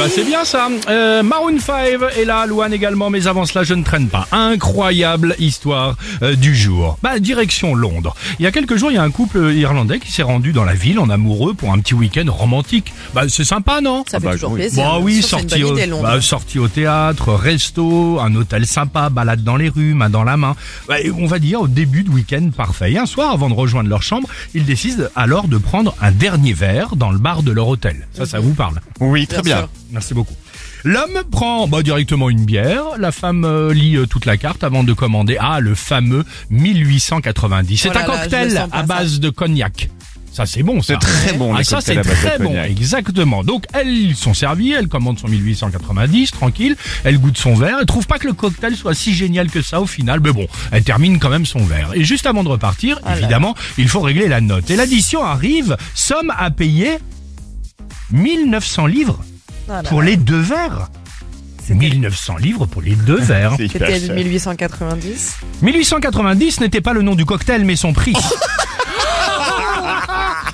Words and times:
Ben 0.00 0.08
c'est 0.08 0.24
bien 0.24 0.46
ça. 0.46 0.70
Euh, 0.88 1.22
Maroon 1.22 1.58
5 1.58 2.00
est 2.16 2.24
là, 2.24 2.46
Louane 2.46 2.72
également, 2.72 3.10
mais 3.10 3.26
avant 3.26 3.44
cela 3.44 3.64
je 3.64 3.74
ne 3.74 3.84
traîne 3.84 4.08
pas. 4.08 4.26
Incroyable 4.32 5.36
histoire 5.38 5.94
euh, 6.22 6.36
du 6.36 6.56
jour. 6.56 6.96
Bah 7.02 7.18
direction 7.18 7.74
Londres. 7.74 8.16
Il 8.38 8.44
y 8.44 8.46
a 8.46 8.50
quelques 8.50 8.76
jours, 8.76 8.90
il 8.90 8.94
y 8.94 8.96
a 8.96 9.02
un 9.02 9.10
couple 9.10 9.52
irlandais 9.52 9.98
qui 9.98 10.10
s'est 10.10 10.22
rendu 10.22 10.52
dans 10.52 10.64
la 10.64 10.72
ville 10.72 10.98
en 11.00 11.10
amoureux 11.10 11.52
pour 11.52 11.70
un 11.70 11.78
petit 11.80 11.92
week-end 11.92 12.24
romantique. 12.32 12.94
Bah 13.12 13.24
c'est 13.28 13.44
sympa, 13.44 13.82
non? 13.82 14.04
Ça 14.10 14.20
fait 14.20 14.24
bah, 14.24 14.32
toujours 14.32 14.52
oui. 14.52 14.60
plaisir. 14.60 14.84
Bah 14.84 14.98
oui, 15.02 15.20
sortie 15.20 15.64
au, 15.64 15.76
bah, 16.00 16.18
sortie 16.22 16.58
au 16.58 16.68
théâtre, 16.68 17.34
resto, 17.34 18.20
un 18.20 18.34
hôtel 18.36 18.66
sympa, 18.66 19.10
balade 19.10 19.44
dans 19.44 19.56
les 19.56 19.68
rues, 19.68 19.92
main 19.92 20.08
dans 20.08 20.24
la 20.24 20.38
main. 20.38 20.56
Bah, 20.88 20.94
on 21.14 21.26
va 21.26 21.38
dire 21.38 21.60
au 21.60 21.68
début 21.68 22.04
de 22.04 22.10
week-end 22.10 22.48
parfait. 22.56 22.92
Et 22.92 22.98
un 22.98 23.04
soir, 23.04 23.32
avant 23.34 23.50
de 23.50 23.54
rejoindre 23.54 23.90
leur 23.90 24.02
chambre, 24.02 24.30
ils 24.54 24.64
décident 24.64 25.04
alors 25.14 25.46
de 25.46 25.58
prendre 25.58 25.94
un 26.00 26.10
dernier 26.10 26.54
verre 26.54 26.96
dans 26.96 27.10
le 27.10 27.18
bar 27.18 27.42
de 27.42 27.52
leur 27.52 27.68
hôtel. 27.68 28.08
Ça, 28.14 28.24
ça 28.24 28.40
vous 28.40 28.54
parle? 28.54 28.80
Oui, 28.98 29.26
très 29.26 29.42
Bien 29.42 29.58
bien. 29.58 29.68
Merci 29.92 30.14
beaucoup. 30.14 30.34
L'homme 30.84 31.22
prend 31.30 31.66
bah, 31.68 31.82
directement 31.82 32.30
une 32.30 32.44
bière, 32.44 32.82
la 32.98 33.12
femme 33.12 33.44
euh, 33.44 33.74
lit 33.74 33.96
euh, 33.96 34.06
toute 34.06 34.24
la 34.24 34.36
carte 34.36 34.62
avant 34.64 34.84
de 34.84 34.92
commander 34.92 35.36
ah 35.40 35.60
le 35.60 35.74
fameux 35.74 36.24
1890. 36.50 37.76
C'est 37.76 37.88
Oh 37.90 37.92
là 37.92 38.00
un 38.04 38.06
là, 38.06 38.06
je 38.06 38.12
le 38.12 38.18
cocktail 38.22 38.50
sens 38.52 38.70
pas, 38.70 38.76
à 38.76 38.80
ça. 38.80 38.86
base 38.86 39.20
de 39.20 39.30
cognac. 39.30 39.90
Ça 40.32 40.46
c'est 40.46 40.62
bon 40.62 40.80
ça. 40.80 40.94
C'est 41.00 41.00
très 41.06 41.32
bon, 41.36 41.52
Ah, 41.54 41.58
les 41.58 41.64
ça 41.64 41.80
c'est 41.80 41.96
cocktails 41.96 41.98
à 41.98 42.14
base 42.14 42.22
de 42.22 42.28
très 42.28 42.38
bon, 42.38 42.50
cognac. 42.50 42.70
exactement. 42.70 43.42
Donc 43.44 43.64
elles 43.72 44.14
sont 44.14 44.32
servies, 44.32 44.70
elle 44.72 44.86
commande 44.86 45.18
son 45.18 45.26
1890, 45.26 46.30
tranquille, 46.30 46.76
elle 47.02 47.18
goûte 47.18 47.36
son 47.36 47.54
verre, 47.56 47.78
elle 47.80 47.86
trouve 47.86 48.06
pas 48.06 48.18
que 48.20 48.28
le 48.28 48.32
cocktail 48.32 48.76
soit 48.76 48.94
si 48.94 49.12
génial 49.12 49.50
que 49.50 49.60
ça 49.60 49.80
au 49.80 49.86
final, 49.86 50.20
mais 50.20 50.32
bon, 50.32 50.46
elle 50.70 50.84
termine 50.84 51.18
quand 51.18 51.30
même 51.30 51.46
son 51.46 51.64
verre. 51.64 51.90
Et 51.94 52.04
juste 52.04 52.26
avant 52.26 52.44
de 52.44 52.48
repartir, 52.48 53.00
Ah 53.04 53.10
là 53.10 53.18
évidemment, 53.18 53.56
il 53.76 53.88
faut 53.88 54.00
régler 54.00 54.28
la 54.28 54.40
note. 54.40 54.70
Et 54.70 54.76
l'addition 54.76 55.24
arrive, 55.24 55.76
somme 55.96 56.32
à 56.38 56.50
payer 56.52 56.98
1900 58.12 58.86
livres 58.86 59.20
Voilà. 59.70 59.88
pour 59.88 60.02
les 60.02 60.16
deux 60.16 60.40
verres. 60.40 60.90
1900 61.68 62.38
livres 62.38 62.66
pour 62.66 62.82
les 62.82 62.96
deux 62.96 63.20
verres. 63.20 63.54
C'était 63.56 64.00
cher. 64.00 64.14
1890. 64.16 65.36
1890 65.62 66.60
n'était 66.60 66.80
pas 66.80 66.92
le 66.92 67.02
nom 67.02 67.14
du 67.14 67.24
cocktail, 67.24 67.64
mais 67.64 67.76
son 67.76 67.92
prix. 67.92 68.16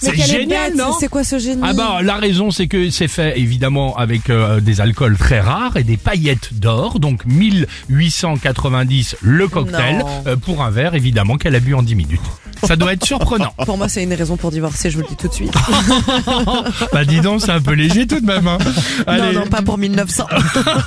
C'est 0.00 0.16
génial, 0.16 0.76
non 0.76 0.92
C'est 0.98 1.08
quoi 1.08 1.24
ce 1.24 1.38
génie 1.40 1.60
Ah 1.62 1.74
bah 1.74 1.98
la 2.02 2.14
raison 2.16 2.50
c'est 2.50 2.68
que 2.68 2.88
c'est 2.88 3.08
fait 3.08 3.38
évidemment 3.38 3.98
avec 3.98 4.30
euh, 4.30 4.60
des 4.60 4.80
alcools 4.80 5.18
très 5.18 5.40
rares 5.40 5.76
et 5.76 5.82
des 5.82 5.98
paillettes 5.98 6.54
d'or, 6.54 7.00
donc 7.00 7.26
1890 7.26 9.16
le 9.20 9.46
cocktail 9.46 10.02
euh, 10.26 10.36
pour 10.36 10.62
un 10.62 10.70
verre 10.70 10.94
évidemment 10.94 11.36
qu'elle 11.36 11.54
a 11.54 11.60
bu 11.60 11.74
en 11.74 11.82
10 11.82 11.96
minutes. 11.96 12.20
Ça 12.66 12.76
doit 12.76 12.92
être 12.92 13.04
surprenant. 13.04 13.52
Pour 13.64 13.76
moi, 13.78 13.88
c'est 13.88 14.02
une 14.02 14.12
raison 14.14 14.36
pour 14.36 14.50
divorcer, 14.50 14.90
je 14.90 14.96
vous 14.96 15.02
le 15.02 15.08
dis 15.08 15.16
tout 15.16 15.28
de 15.28 15.32
suite. 15.34 15.52
bah 16.92 17.04
dis 17.04 17.20
donc 17.20 17.40
c'est 17.40 17.52
un 17.52 17.60
peu 17.60 17.72
léger 17.72 18.06
tout 18.06 18.20
de 18.20 18.26
même. 18.26 18.46
Hein. 18.46 18.58
Allez, 19.06 19.32
Non, 19.34 19.40
non, 19.40 19.46
pas 19.46 19.62
pour 19.62 19.78
1900. 19.78 20.26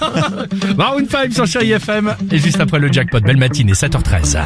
Maroon 0.77 1.05
5 1.09 1.33
sur 1.33 1.45
Chéri 1.47 1.71
FM 1.71 2.15
et 2.31 2.37
juste 2.39 2.59
après 2.59 2.79
le 2.79 2.91
jackpot, 2.91 3.19
belle 3.21 3.37
matinée 3.37 3.73
7h13. 3.73 4.37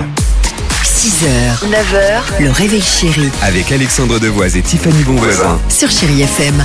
6h, 0.84 1.70
9h, 1.70 2.44
le 2.44 2.50
réveil 2.52 2.82
chéri 2.82 3.30
Avec 3.44 3.72
Alexandre 3.72 4.20
Devoise 4.20 4.58
et 4.58 4.62
Tiffany 4.62 5.04
Bonvoisin. 5.04 5.60
sur 5.70 5.90
Chérie 5.92 6.22
FM. 6.22 6.64